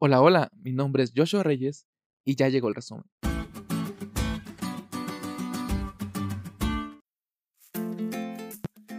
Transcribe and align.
Hola, 0.00 0.22
hola, 0.22 0.52
mi 0.62 0.70
nombre 0.70 1.02
es 1.02 1.12
Joshua 1.12 1.42
Reyes 1.42 1.84
y 2.24 2.36
ya 2.36 2.48
llegó 2.48 2.68
el 2.68 2.76
resumen. 2.76 3.02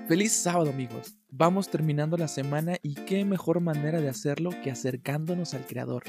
Feliz 0.09 0.33
sábado 0.33 0.69
amigos. 0.69 1.15
Vamos 1.29 1.69
terminando 1.69 2.17
la 2.17 2.27
semana 2.27 2.75
y 2.83 2.95
qué 2.95 3.23
mejor 3.23 3.61
manera 3.61 4.01
de 4.01 4.09
hacerlo 4.09 4.49
que 4.61 4.71
acercándonos 4.71 5.53
al 5.53 5.65
Creador. 5.65 6.03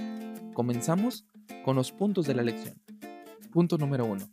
Comenzamos 0.54 1.25
con 1.65 1.77
los 1.77 1.93
puntos 1.93 2.27
de 2.27 2.35
la 2.35 2.43
lección. 2.43 2.83
Punto 3.53 3.79
número 3.79 4.07
1. 4.07 4.29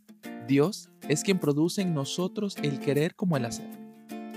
Dios 0.48 0.90
es 1.08 1.22
quien 1.22 1.38
produce 1.38 1.82
en 1.82 1.94
nosotros 1.94 2.56
el 2.64 2.80
querer 2.80 3.14
como 3.14 3.36
el 3.36 3.44
hacer. 3.44 3.70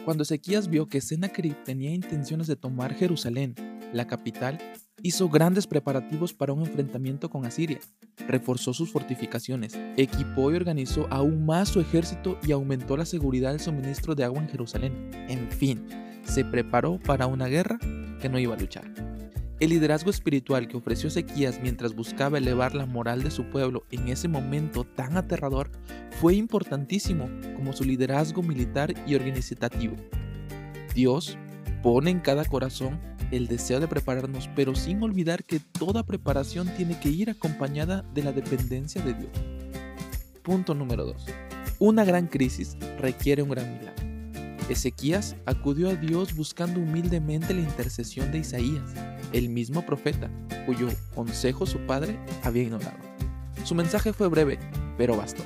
Cuando 0.06 0.22
Ezequías 0.22 0.68
vio 0.68 0.86
que 0.86 1.02
Sennacherib 1.02 1.64
tenía 1.64 1.92
intenciones 1.92 2.46
de 2.46 2.58
tomar 2.58 2.94
Jerusalén, 2.94 3.56
la 3.92 4.06
capital, 4.06 4.60
hizo 5.04 5.30
grandes 5.30 5.68
preparativos 5.68 6.34
para 6.34 6.54
un 6.54 6.62
enfrentamiento 6.62 7.30
con 7.30 7.46
Asiria, 7.46 7.80
reforzó 8.28 8.74
sus 8.74 8.92
fortificaciones, 8.92 9.78
equipó 9.98 10.52
y 10.52 10.56
organizó 10.56 11.08
aún 11.10 11.46
más 11.46 11.70
su 11.70 11.80
ejército 11.80 12.38
y 12.44 12.52
aumentó 12.52 12.98
la 12.98 13.06
seguridad 13.06 13.52
del 13.52 13.60
suministro 13.60 14.16
de 14.16 14.24
agua 14.24 14.42
en 14.42 14.50
Jerusalén. 14.50 15.10
En 15.28 15.52
fin, 15.52 15.86
se 16.24 16.46
preparó 16.46 17.00
para 17.00 17.28
una 17.28 17.48
guerra 17.48 17.80
que 18.20 18.30
no 18.30 18.40
iba 18.40 18.56
a 18.56 18.60
luchar. 18.60 18.92
El 19.60 19.70
liderazgo 19.70 20.10
espiritual 20.10 20.68
que 20.68 20.78
ofreció 20.78 21.08
Ezequías 21.08 21.60
mientras 21.62 21.94
buscaba 21.94 22.40
elevar 22.40 22.74
la 22.74 22.88
moral 22.88 23.22
de 23.22 23.30
su 23.30 23.44
pueblo 23.46 23.84
en 23.92 24.08
ese 24.08 24.28
momento 24.28 24.84
tan 24.84 25.18
aterrador 25.18 25.70
fue 26.20 26.34
importantísimo 26.34 27.30
como 27.56 27.72
su 27.72 27.84
liderazgo 27.84 28.42
militar 28.42 28.92
y 29.06 29.14
organizativo. 29.14 29.96
Dios 30.96 31.38
pone 31.82 32.12
en 32.12 32.20
cada 32.20 32.46
corazón 32.46 33.00
el 33.32 33.48
deseo 33.48 33.80
de 33.80 33.88
prepararnos, 33.88 34.50
pero 34.56 34.76
sin 34.76 35.02
olvidar 35.02 35.44
que 35.44 35.60
toda 35.60 36.04
preparación 36.04 36.68
tiene 36.76 37.00
que 37.00 37.10
ir 37.10 37.30
acompañada 37.30 38.04
de 38.14 38.24
la 38.24 38.32
dependencia 38.32 39.02
de 39.02 39.14
Dios. 39.14 39.32
Punto 40.44 40.74
número 40.74 41.06
2. 41.06 41.26
Una 41.80 42.04
gran 42.04 42.28
crisis 42.28 42.78
requiere 43.00 43.42
un 43.42 43.50
gran 43.50 43.78
milagro. 43.78 44.12
Ezequías 44.70 45.36
acudió 45.46 45.90
a 45.90 45.96
Dios 45.96 46.36
buscando 46.36 46.80
humildemente 46.80 47.54
la 47.54 47.62
intercesión 47.62 48.32
de 48.32 48.40
Isaías, 48.40 48.94
el 49.34 49.50
mismo 49.50 49.86
profeta, 49.86 50.30
cuyo 50.66 50.88
consejo 51.16 51.66
su 51.66 51.80
padre 51.80 52.20
había 52.44 52.64
ignorado. 52.64 52.98
Su 53.64 53.76
mensaje 53.76 54.14
fue 54.14 54.28
breve, 54.28 54.60
pero 54.98 55.18
bastó. 55.18 55.44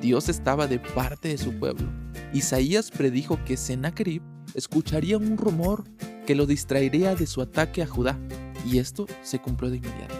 Dios 0.00 0.28
estaba 0.28 0.66
de 0.66 0.78
parte 0.78 1.28
de 1.28 1.38
su 1.38 1.58
pueblo. 1.58 1.88
Isaías 2.32 2.90
predijo 2.90 3.38
que 3.44 3.56
Sennacherib 3.56 4.22
escucharía 4.58 5.16
un 5.16 5.36
rumor 5.36 5.84
que 6.26 6.34
lo 6.34 6.46
distraería 6.46 7.14
de 7.14 7.26
su 7.26 7.40
ataque 7.40 7.82
a 7.82 7.86
Judá, 7.86 8.18
y 8.66 8.78
esto 8.78 9.06
se 9.22 9.38
cumplió 9.38 9.70
de 9.70 9.78
inmediato. 9.78 10.14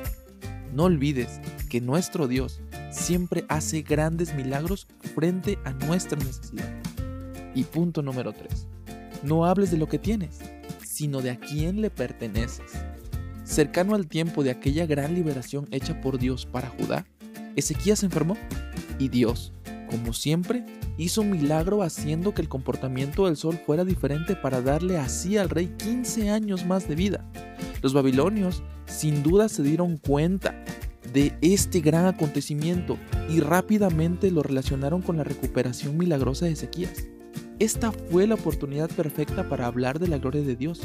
No 0.73 0.85
olvides 0.85 1.41
que 1.69 1.81
nuestro 1.81 2.29
Dios 2.29 2.61
siempre 2.91 3.45
hace 3.49 3.83
grandes 3.83 4.35
milagros 4.35 4.87
frente 5.15 5.59
a 5.65 5.73
nuestra 5.73 6.19
necesidad. 6.19 6.73
Y 7.55 7.65
punto 7.65 8.03
número 8.03 8.33
3. 8.33 8.67
No 9.25 9.45
hables 9.45 9.71
de 9.71 9.79
lo 9.79 9.89
que 9.89 9.99
tienes, 9.99 10.39
sino 10.85 11.21
de 11.21 11.31
a 11.31 11.41
quién 11.41 11.81
le 11.81 11.91
perteneces. 11.91 12.73
Cercano 13.45 13.95
al 13.95 14.07
tiempo 14.07 14.45
de 14.45 14.51
aquella 14.51 14.87
gran 14.87 15.15
liberación 15.15 15.67
hecha 15.71 16.01
por 16.01 16.19
Dios 16.19 16.47
para 16.47 16.69
Judá, 16.69 17.07
Ezequías 17.57 18.01
se 18.01 18.07
enfermó 18.07 18.37
y 18.99 19.09
Dios, 19.09 19.53
como 19.89 20.13
siempre, 20.13 20.65
hizo 20.97 21.23
un 21.23 21.31
milagro 21.31 21.83
haciendo 21.83 22.35
que 22.35 22.43
el 22.43 22.49
comportamiento 22.49 23.27
del 23.27 23.37
sol 23.37 23.59
fuera 23.65 23.85
diferente 23.85 24.37
para 24.37 24.61
darle 24.61 24.99
así 24.99 25.37
al 25.37 25.51
rey 25.51 25.75
15 25.79 26.31
años 26.31 26.67
más 26.67 26.89
de 26.89 26.95
vida. 26.95 27.25
Los 27.83 27.95
babilonios 27.95 28.63
sin 28.87 29.23
duda 29.23 29.49
se 29.49 29.63
dieron 29.63 29.97
cuenta 29.99 30.55
de 31.13 31.33
este 31.41 31.81
gran 31.81 32.07
acontecimiento 32.07 32.99
y 33.29 33.41
rápidamente 33.41 34.31
lo 34.31 34.43
relacionaron 34.43 35.03
con 35.03 35.17
la 35.17 35.25
recuperación 35.25 35.97
milagrosa 35.97 36.47
de 36.47 36.53
Ezequías. 36.53 37.07
Esta 37.59 37.93
fue 37.93 38.27
la 38.27 38.35
oportunidad 38.35 38.91
perfecta 38.91 39.49
para 39.49 39.67
hablar 39.67 39.99
de 39.99 40.09
la 40.09 40.19
gloria 40.19 40.43
de 40.43 40.57
Dios, 40.57 40.81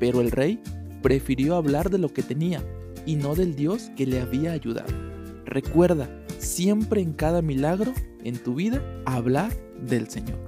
pero 0.00 0.20
el 0.20 0.30
rey 0.30 0.60
prefirió 1.02 1.54
hablar 1.54 1.90
de 1.90 1.98
lo 1.98 2.12
que 2.12 2.22
tenía 2.22 2.64
y 3.04 3.16
no 3.16 3.34
del 3.34 3.54
Dios 3.54 3.90
que 3.96 4.06
le 4.06 4.20
había 4.20 4.52
ayudado. 4.52 4.92
Recuerda, 5.44 6.08
siempre 6.46 7.02
en 7.02 7.12
cada 7.12 7.42
milagro 7.42 7.92
en 8.24 8.38
tu 8.42 8.54
vida 8.54 8.82
hablar 9.04 9.52
del 9.80 10.08
Señor. 10.08 10.38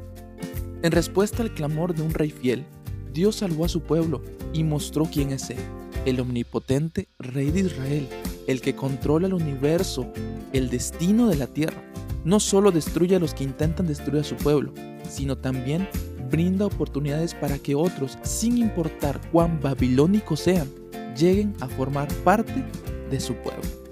En 0.83 0.93
respuesta 0.93 1.43
al 1.43 1.53
clamor 1.53 1.95
de 1.95 2.03
un 2.03 2.15
rey 2.15 2.31
fiel, 2.31 2.65
Dios 3.13 3.37
salvó 3.37 3.65
a 3.65 3.69
su 3.69 3.83
pueblo 3.83 4.23
y 4.53 4.65
mostró 4.65 5.05
quién 5.05 5.31
es 5.31 5.51
Él, 5.51 5.59
el 6.07 6.21
omnipotente 6.21 7.09
Rey 7.19 7.51
de 7.51 7.61
Israel, 7.61 8.09
el 8.47 8.61
que 8.61 8.77
controla 8.77 9.27
el 9.27 9.35
universo, 9.35 10.11
el 10.53 10.71
destino 10.71 11.29
de 11.29 11.37
la 11.37 11.49
tierra. 11.49 11.83
No 12.25 12.41
solo 12.41 12.71
destruye 12.71 13.17
a 13.17 13.21
los 13.21 13.35
que 13.35 13.45
intentan 13.45 13.87
destruir 13.87 14.21
a 14.21 14.25
su 14.25 14.37
pueblo, 14.37 14.73
sino 15.09 15.37
también 15.37 15.89
brinda 16.31 16.67
oportunidades 16.67 17.35
para 17.35 17.59
que 17.59 17.75
otros, 17.75 18.19
sin 18.23 18.59
importar 18.59 19.21
cuán 19.33 19.61
babilónicos 19.61 20.41
sean, 20.41 20.69
lleguen 21.17 21.55
a 21.61 21.69
formar 21.69 22.09
parte 22.25 22.65
de 23.11 23.19
su 23.21 23.35
pueblo. 23.35 23.88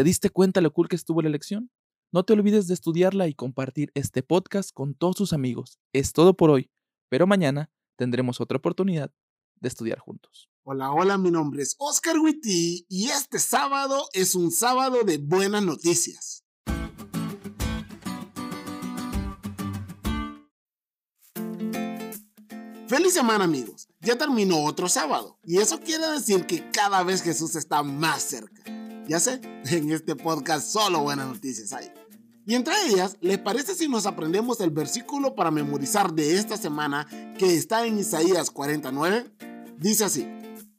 ¿Te 0.00 0.04
diste 0.04 0.30
cuenta 0.30 0.62
lo 0.62 0.72
cool 0.72 0.88
que 0.88 0.96
estuvo 0.96 1.20
la 1.20 1.28
elección? 1.28 1.70
No 2.10 2.24
te 2.24 2.32
olvides 2.32 2.66
de 2.66 2.72
estudiarla 2.72 3.28
y 3.28 3.34
compartir 3.34 3.92
este 3.92 4.22
podcast 4.22 4.70
con 4.72 4.94
todos 4.94 5.14
tus 5.14 5.34
amigos. 5.34 5.78
Es 5.92 6.14
todo 6.14 6.34
por 6.38 6.48
hoy, 6.48 6.70
pero 7.10 7.26
mañana 7.26 7.70
tendremos 7.98 8.40
otra 8.40 8.56
oportunidad 8.56 9.12
de 9.56 9.68
estudiar 9.68 9.98
juntos. 9.98 10.48
Hola, 10.62 10.90
hola, 10.90 11.18
mi 11.18 11.30
nombre 11.30 11.62
es 11.62 11.76
Oscar 11.78 12.18
Witty 12.18 12.86
y 12.88 13.08
este 13.08 13.38
sábado 13.38 14.08
es 14.14 14.34
un 14.34 14.50
sábado 14.50 15.02
de 15.04 15.18
buenas 15.18 15.62
noticias. 15.62 16.46
Feliz 22.86 23.12
semana 23.12 23.44
amigos, 23.44 23.86
ya 24.00 24.16
terminó 24.16 24.64
otro 24.64 24.88
sábado 24.88 25.38
y 25.44 25.58
eso 25.58 25.78
quiere 25.78 26.08
decir 26.08 26.46
que 26.46 26.70
cada 26.70 27.02
vez 27.02 27.20
Jesús 27.20 27.54
está 27.54 27.82
más 27.82 28.22
cerca. 28.22 28.79
Ya 29.10 29.18
sé, 29.18 29.40
en 29.72 29.90
este 29.90 30.14
podcast 30.14 30.68
solo 30.68 31.00
buenas 31.00 31.26
noticias 31.26 31.72
hay. 31.72 31.90
Y 32.46 32.54
entre 32.54 32.72
ellas, 32.86 33.16
¿les 33.20 33.38
parece 33.38 33.74
si 33.74 33.88
nos 33.88 34.06
aprendemos 34.06 34.60
el 34.60 34.70
versículo 34.70 35.34
para 35.34 35.50
memorizar 35.50 36.12
de 36.12 36.36
esta 36.36 36.56
semana 36.56 37.08
que 37.36 37.56
está 37.56 37.84
en 37.84 37.98
Isaías 37.98 38.52
49? 38.52 39.28
Dice 39.78 40.04
así, 40.04 40.28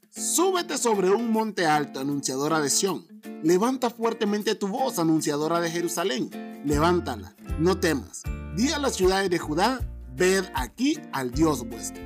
Súbete 0.10 0.78
sobre 0.78 1.10
un 1.10 1.30
monte 1.30 1.66
alto, 1.66 2.00
anunciadora 2.00 2.62
de 2.62 2.70
Sión. 2.70 3.06
Levanta 3.44 3.90
fuertemente 3.90 4.56
tu 4.56 4.70
voz, 4.70 4.98
anunciadora 4.98 5.60
de 5.60 5.70
Jerusalén. 5.70 6.30
Levántala, 6.64 7.36
no 7.60 7.82
temas. 7.82 8.24
Di 8.56 8.72
a 8.72 8.80
las 8.80 8.96
ciudades 8.96 9.30
de 9.30 9.40
Judá, 9.40 9.82
ved 10.16 10.46
aquí 10.54 10.98
al 11.12 11.32
Dios 11.32 11.68
vuestro. 11.68 12.02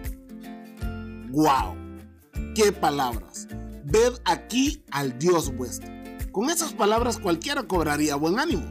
¡Wow! 1.29 1.75
¡Qué 2.55 2.71
palabras! 2.71 3.47
Ved 3.83 4.13
aquí 4.25 4.83
al 4.89 5.19
Dios 5.19 5.55
vuestro. 5.55 5.94
Con 6.35 6.49
esas 6.49 6.73
palabras 6.73 7.17
cualquiera 7.17 7.63
cobraría 7.63 8.17
buen 8.17 8.39
ánimo. 8.39 8.65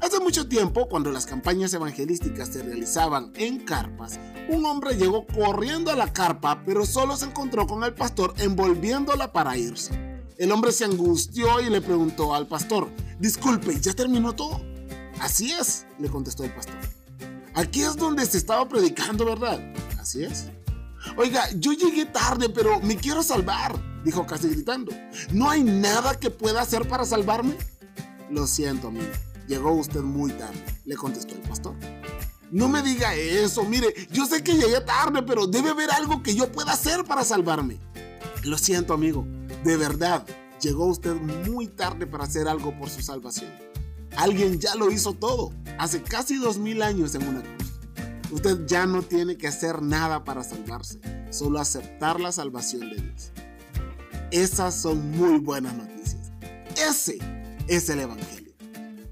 Hace 0.00 0.18
mucho 0.18 0.48
tiempo, 0.48 0.88
cuando 0.88 1.12
las 1.12 1.26
campañas 1.26 1.72
evangelísticas 1.72 2.48
se 2.48 2.60
realizaban 2.60 3.30
en 3.36 3.60
carpas, 3.60 4.18
un 4.48 4.66
hombre 4.66 4.96
llegó 4.96 5.24
corriendo 5.24 5.92
a 5.92 5.94
la 5.94 6.12
carpa, 6.12 6.60
pero 6.66 6.84
solo 6.84 7.16
se 7.16 7.26
encontró 7.26 7.68
con 7.68 7.84
el 7.84 7.94
pastor 7.94 8.34
envolviéndola 8.38 9.32
para 9.32 9.56
irse. 9.56 10.20
El 10.38 10.50
hombre 10.50 10.72
se 10.72 10.86
angustió 10.86 11.60
y 11.60 11.70
le 11.70 11.80
preguntó 11.80 12.34
al 12.34 12.48
pastor, 12.48 12.90
disculpe, 13.20 13.80
¿ya 13.80 13.92
terminó 13.92 14.32
todo? 14.32 14.60
Así 15.20 15.52
es, 15.52 15.86
le 16.00 16.08
contestó 16.08 16.42
el 16.42 16.52
pastor. 16.52 16.74
Aquí 17.54 17.82
es 17.82 17.96
donde 17.96 18.26
se 18.26 18.38
estaba 18.38 18.68
predicando, 18.68 19.24
¿verdad? 19.24 19.60
Así 20.00 20.24
es. 20.24 20.48
Oiga, 21.16 21.48
yo 21.54 21.70
llegué 21.74 22.06
tarde, 22.06 22.48
pero 22.48 22.80
me 22.80 22.96
quiero 22.96 23.22
salvar 23.22 23.87
dijo 24.04 24.26
casi 24.26 24.48
gritando. 24.48 24.92
¿No 25.30 25.50
hay 25.50 25.62
nada 25.62 26.18
que 26.18 26.30
pueda 26.30 26.62
hacer 26.62 26.86
para 26.88 27.04
salvarme? 27.04 27.56
Lo 28.30 28.46
siento, 28.46 28.88
amigo. 28.88 29.06
Llegó 29.46 29.72
usted 29.72 30.00
muy 30.00 30.32
tarde, 30.32 30.62
le 30.84 30.94
contestó 30.96 31.34
el 31.34 31.40
pastor. 31.40 31.74
No 32.50 32.68
me 32.68 32.82
diga 32.82 33.14
eso, 33.14 33.64
mire, 33.64 33.94
yo 34.10 34.26
sé 34.26 34.42
que 34.42 34.54
llegué 34.54 34.80
tarde, 34.80 35.22
pero 35.22 35.46
debe 35.46 35.70
haber 35.70 35.90
algo 35.90 36.22
que 36.22 36.34
yo 36.34 36.50
pueda 36.50 36.72
hacer 36.72 37.04
para 37.04 37.24
salvarme. 37.24 37.78
Lo 38.44 38.56
siento, 38.56 38.94
amigo, 38.94 39.26
de 39.64 39.76
verdad, 39.76 40.24
llegó 40.60 40.86
usted 40.86 41.14
muy 41.14 41.66
tarde 41.66 42.06
para 42.06 42.24
hacer 42.24 42.48
algo 42.48 42.78
por 42.78 42.88
su 42.88 43.02
salvación. 43.02 43.50
Alguien 44.16 44.58
ya 44.58 44.74
lo 44.74 44.90
hizo 44.90 45.12
todo, 45.12 45.52
hace 45.78 46.02
casi 46.02 46.36
dos 46.36 46.58
mil 46.58 46.82
años 46.82 47.14
en 47.14 47.28
una 47.28 47.42
cruz. 47.42 47.72
Usted 48.30 48.66
ya 48.66 48.86
no 48.86 49.02
tiene 49.02 49.36
que 49.36 49.48
hacer 49.48 49.82
nada 49.82 50.24
para 50.24 50.44
salvarse, 50.44 51.00
solo 51.30 51.60
aceptar 51.60 52.20
la 52.20 52.32
salvación 52.32 52.90
de 52.90 52.96
Dios. 52.96 53.32
Esas 54.30 54.74
son 54.74 55.10
muy 55.12 55.38
buenas 55.38 55.74
noticias. 55.74 56.32
Ese 56.76 57.18
es 57.66 57.88
el 57.88 58.00
Evangelio. 58.00 58.52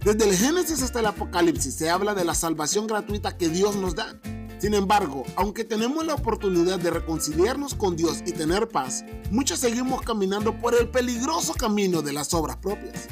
Desde 0.04 0.28
el 0.28 0.36
Génesis 0.36 0.82
hasta 0.82 1.00
el 1.00 1.06
Apocalipsis 1.06 1.74
se 1.74 1.88
habla 1.88 2.14
de 2.14 2.24
la 2.24 2.34
salvación 2.34 2.86
gratuita 2.86 3.38
que 3.38 3.48
Dios 3.48 3.76
nos 3.76 3.94
da. 3.94 4.20
Sin 4.58 4.74
embargo, 4.74 5.24
aunque 5.36 5.64
tenemos 5.64 6.04
la 6.04 6.14
oportunidad 6.14 6.78
de 6.78 6.90
reconciliarnos 6.90 7.74
con 7.74 7.96
Dios 7.96 8.22
y 8.26 8.32
tener 8.32 8.68
paz, 8.68 9.04
muchos 9.30 9.58
seguimos 9.58 10.02
caminando 10.02 10.58
por 10.58 10.74
el 10.74 10.88
peligroso 10.90 11.54
camino 11.54 12.02
de 12.02 12.12
las 12.12 12.34
obras 12.34 12.56
propias. 12.58 13.08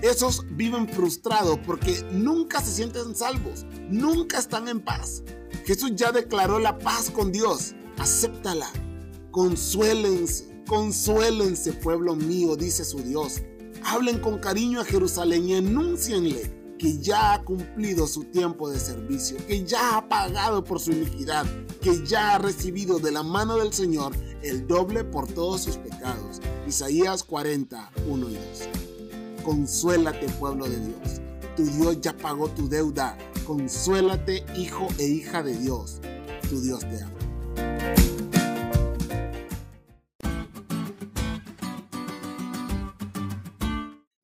Esos 0.00 0.44
viven 0.50 0.88
frustrados 0.88 1.58
porque 1.66 2.04
nunca 2.12 2.60
se 2.60 2.72
sienten 2.72 3.16
salvos, 3.16 3.66
nunca 3.88 4.38
están 4.38 4.68
en 4.68 4.80
paz. 4.80 5.22
Jesús 5.66 5.92
ya 5.96 6.12
declaró 6.12 6.60
la 6.60 6.78
paz 6.78 7.10
con 7.10 7.32
Dios, 7.32 7.74
acéptala. 7.98 8.70
Consuélense, 9.32 10.57
consuélense 10.68 11.72
pueblo 11.72 12.14
mío, 12.14 12.54
dice 12.54 12.84
su 12.84 12.98
Dios. 12.98 13.42
Hablen 13.82 14.20
con 14.20 14.38
cariño 14.38 14.80
a 14.80 14.84
Jerusalén 14.84 15.48
y 15.48 15.54
anúncienle 15.56 16.58
que 16.78 16.98
ya 16.98 17.34
ha 17.34 17.42
cumplido 17.42 18.06
su 18.06 18.24
tiempo 18.24 18.70
de 18.70 18.78
servicio, 18.78 19.36
que 19.48 19.64
ya 19.64 19.96
ha 19.96 20.08
pagado 20.08 20.62
por 20.62 20.78
su 20.78 20.92
iniquidad, 20.92 21.44
que 21.80 22.04
ya 22.06 22.34
ha 22.34 22.38
recibido 22.38 23.00
de 23.00 23.10
la 23.10 23.24
mano 23.24 23.56
del 23.56 23.72
Señor 23.72 24.14
el 24.42 24.66
doble 24.66 25.02
por 25.02 25.26
todos 25.26 25.62
sus 25.62 25.76
pecados. 25.78 26.40
Isaías 26.68 27.24
40, 27.24 27.90
1 28.06 28.30
y 28.30 28.34
2. 28.34 28.42
Consuélate, 29.42 30.28
pueblo 30.38 30.68
de 30.68 30.78
Dios. 30.78 31.20
Tu 31.56 31.64
Dios 31.64 32.00
ya 32.00 32.16
pagó 32.16 32.48
tu 32.48 32.68
deuda. 32.68 33.16
Consuélate, 33.46 34.44
hijo 34.56 34.86
e 34.98 35.06
hija 35.06 35.42
de 35.42 35.56
Dios. 35.56 36.00
Tu 36.48 36.60
Dios 36.60 36.80
te 36.80 37.02
ama. 37.02 37.17